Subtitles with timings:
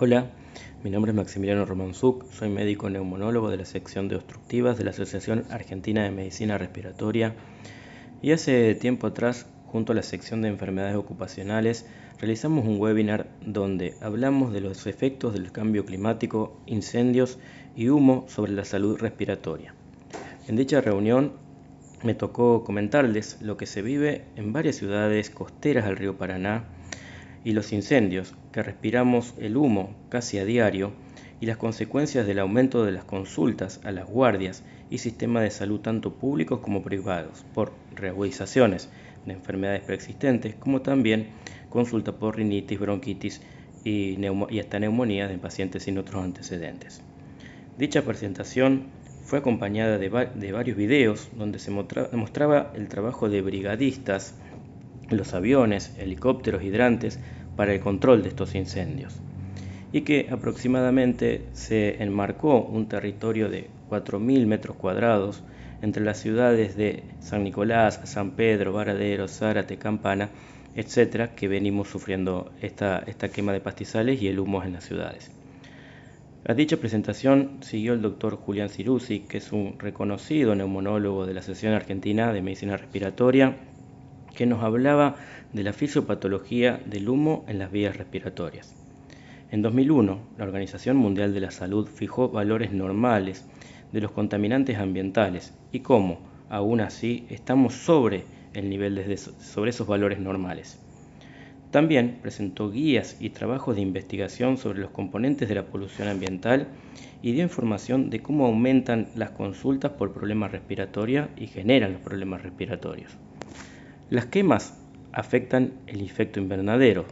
[0.00, 0.30] Hola,
[0.84, 4.90] mi nombre es Maximiliano Romanzuk, soy médico neumonólogo de la sección de obstructivas de la
[4.90, 7.34] Asociación Argentina de Medicina Respiratoria
[8.22, 11.84] y hace tiempo atrás, junto a la sección de enfermedades ocupacionales,
[12.20, 17.40] realizamos un webinar donde hablamos de los efectos del cambio climático, incendios
[17.74, 19.74] y humo sobre la salud respiratoria.
[20.46, 21.32] En dicha reunión
[22.04, 26.66] me tocó comentarles lo que se vive en varias ciudades costeras del río Paraná,
[27.44, 30.92] y los incendios, que respiramos el humo casi a diario,
[31.40, 35.80] y las consecuencias del aumento de las consultas a las guardias y sistemas de salud
[35.80, 38.88] tanto públicos como privados por reagudizaciones
[39.24, 41.28] de enfermedades preexistentes, como también
[41.68, 43.40] consulta por rinitis, bronquitis
[43.84, 44.16] y,
[44.50, 47.02] y hasta neumonía de pacientes sin otros antecedentes.
[47.76, 48.86] Dicha presentación
[49.22, 54.34] fue acompañada de varios videos donde se mostraba el trabajo de brigadistas,
[55.10, 57.18] los aviones, helicópteros, hidrantes,
[57.56, 59.20] para el control de estos incendios
[59.92, 65.42] y que aproximadamente se enmarcó un territorio de 4.000 metros cuadrados
[65.80, 70.28] entre las ciudades de San Nicolás, San Pedro, Varadero, Zárate, Campana,
[70.74, 75.30] etcétera, que venimos sufriendo esta, esta quema de pastizales y el humo en las ciudades.
[76.44, 81.40] A dicha presentación siguió el doctor Julián Ciruzzi, que es un reconocido neumonólogo de la
[81.40, 83.56] Asociación Argentina de Medicina Respiratoria
[84.38, 85.16] que nos hablaba
[85.52, 88.72] de la fisiopatología del humo en las vías respiratorias.
[89.50, 93.44] En 2001, la Organización Mundial de la Salud fijó valores normales
[93.90, 98.26] de los contaminantes ambientales y cómo, aún así, estamos sobre
[99.40, 100.78] sobre esos valores normales.
[101.72, 106.68] También presentó guías y trabajos de investigación sobre los componentes de la polución ambiental
[107.22, 112.42] y dio información de cómo aumentan las consultas por problemas respiratorios y generan los problemas
[112.42, 113.18] respiratorios.
[114.10, 114.74] Las quemas
[115.12, 117.04] afectan el efecto invernadero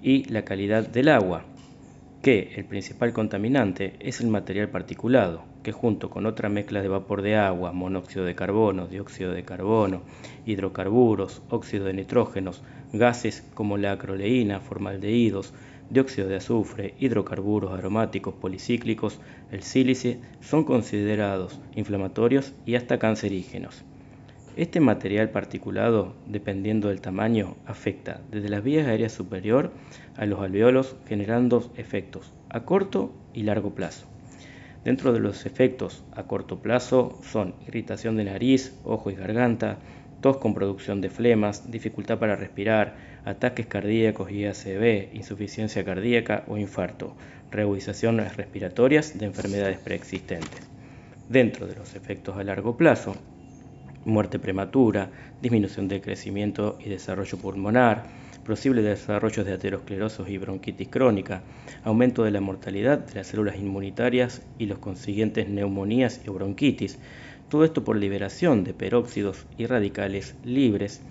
[0.00, 1.44] y la calidad del agua,
[2.22, 7.20] que el principal contaminante es el material particulado, que junto con otra mezcla de vapor
[7.20, 10.00] de agua, monóxido de carbono, dióxido de carbono,
[10.46, 12.62] hidrocarburos, óxido de nitrógenos,
[12.94, 15.52] gases como la acroleína, formaldehídos,
[15.90, 19.20] dióxido de azufre, hidrocarburos aromáticos policíclicos,
[19.52, 23.84] el sílice, son considerados inflamatorios y hasta cancerígenos.
[24.60, 29.70] Este material particulado, dependiendo del tamaño, afecta desde las vías aéreas superior
[30.18, 34.06] a los alveolos, generando efectos a corto y largo plazo.
[34.84, 39.78] Dentro de los efectos a corto plazo son irritación de nariz, ojo y garganta,
[40.20, 46.58] tos con producción de flemas, dificultad para respirar, ataques cardíacos y ACV, insuficiencia cardíaca o
[46.58, 47.16] infarto,
[47.50, 50.68] reagudizaciones respiratorias de enfermedades preexistentes.
[51.30, 53.16] Dentro de los efectos a largo plazo
[54.04, 55.10] muerte prematura,
[55.42, 58.04] disminución del crecimiento y desarrollo pulmonar,
[58.44, 61.42] posible desarrollo de aterosclerosis y bronquitis crónica,
[61.84, 66.98] aumento de la mortalidad de las células inmunitarias y los consiguientes neumonías y bronquitis,
[67.48, 71.02] todo esto por liberación de peróxidos y radicales libres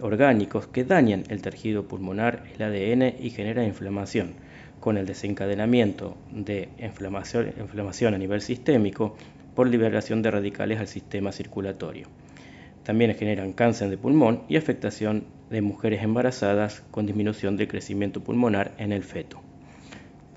[0.00, 4.34] orgánicos que dañan el tejido pulmonar, el ADN y generan inflamación,
[4.80, 9.16] con el desencadenamiento de inflamación, inflamación a nivel sistémico
[9.54, 12.08] por liberación de radicales al sistema circulatorio.
[12.84, 18.72] También generan cáncer de pulmón y afectación de mujeres embarazadas con disminución del crecimiento pulmonar
[18.78, 19.40] en el feto.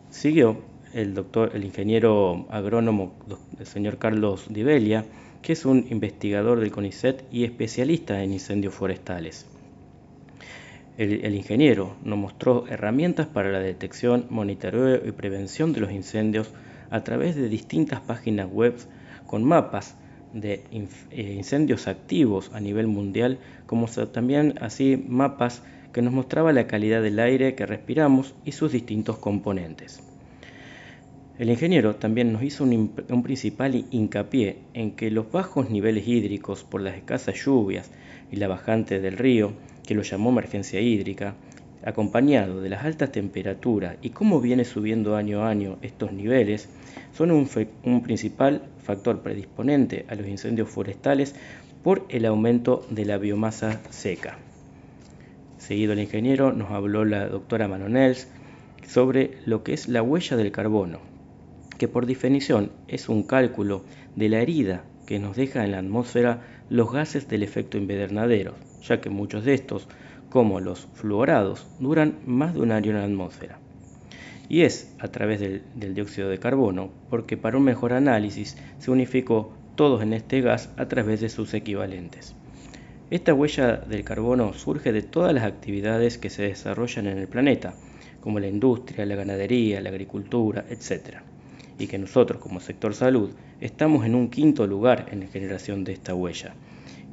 [0.09, 0.61] Siguió
[0.93, 3.13] el doctor, el ingeniero agrónomo,
[3.59, 5.05] el señor Carlos Divelia,
[5.41, 9.45] que es un investigador del CONICET y especialista en incendios forestales.
[10.97, 16.51] El, el, ingeniero nos mostró herramientas para la detección, monitoreo y prevención de los incendios
[16.89, 18.75] a través de distintas páginas web
[19.27, 19.97] con mapas
[20.35, 20.63] de
[21.11, 25.63] eh, incendios activos a nivel mundial, como también así mapas
[25.93, 30.03] que nos mostraba la calidad del aire que respiramos y sus distintos componentes.
[31.39, 36.63] El ingeniero también nos hizo un, un, principal hincapié en que los bajos niveles hídricos
[36.63, 37.91] por las escasas lluvias
[38.31, 39.53] y la bajante del río,
[39.87, 41.35] que lo llamó emergencia hídrica,
[41.85, 46.67] acompañado de las altas temperaturas y cómo viene subiendo año a año estos niveles,
[47.13, 51.35] son un, principal factor predisponente a los incendios forestales
[51.83, 54.39] por el aumento de la biomasa seca.
[55.59, 58.27] Seguido el ingeniero nos habló la doctora Manonels
[58.87, 60.99] sobre lo que es la huella del carbono,
[61.77, 63.83] que por definición es un cálculo
[64.15, 69.01] de la herida que nos deja en la atmósfera los gases del efecto invernadero, ya
[69.01, 69.87] que muchos de estos
[70.35, 73.57] como los fluorados duran más de un año en la atmósfera.
[74.49, 75.63] Y es a través del,
[75.95, 80.89] dióxido de carbono, porque para un mejor análisis se unificó todos en este gas a
[80.89, 82.35] través de sus equivalentes.
[83.09, 87.73] Esta huella del carbono surge de todas las actividades que se desarrollan en el planeta,
[88.19, 91.19] como la industria, la ganadería, la agricultura, etc.
[91.79, 93.29] Y que nosotros como sector salud
[93.61, 96.55] estamos en un quinto lugar en la generación de esta huella,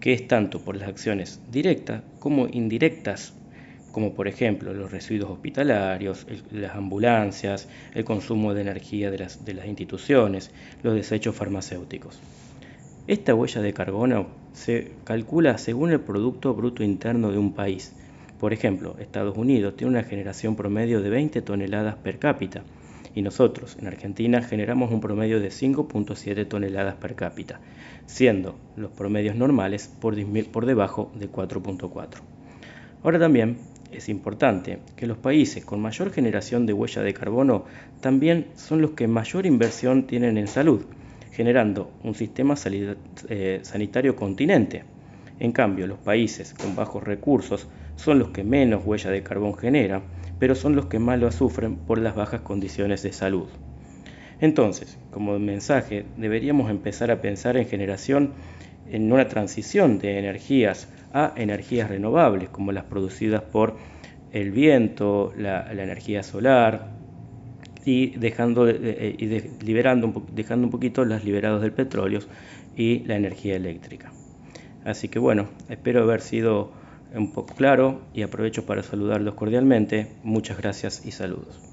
[0.02, 3.34] que es tanto por las acciones directas como indirectas
[3.92, 9.54] como por ejemplo los residuos hospitalarios, las ambulancias, el consumo de energía de las, de
[9.54, 10.50] las instituciones,
[10.82, 12.18] los desechos farmacéuticos.
[13.06, 17.94] Esta huella de carbono se calcula según el Producto Bruto Interno de un país.
[18.40, 22.64] Por ejemplo, Estados Unidos tiene una generación promedio de 20 toneladas per cápita
[23.14, 27.60] y nosotros en Argentina generamos un promedio de 5.7 toneladas per cápita,
[28.06, 30.16] siendo los promedios normales por,
[30.46, 32.08] por debajo de 4.4.
[33.02, 33.58] Ahora también
[33.90, 37.64] es importante que los países con mayor generación de huella de carbono
[38.00, 40.84] también son los que mayor inversión tienen en salud,
[41.32, 44.84] generando un sistema eh, sanitario continente.
[45.38, 47.66] En cambio, los países con bajos recursos
[47.96, 50.02] son los que menos huella de carbón generan,
[50.42, 53.46] pero son los que más lo sufren por las bajas condiciones de salud.
[54.40, 58.32] Entonces, como mensaje, deberíamos empezar a pensar en generación
[58.90, 63.76] en una transición de energías a energías renovables, como las producidas por
[64.32, 66.88] el viento, la, energía solar,
[67.84, 72.18] y dejando, eh, y liberando, dejando un poquito las liberados del petróleo
[72.76, 74.10] y la energía eléctrica.
[74.84, 76.81] Así que bueno, espero haber sido
[77.14, 80.18] un poco claro y aprovecho para saludarlos cordialmente.
[80.22, 81.71] Muchas gracias y saludos.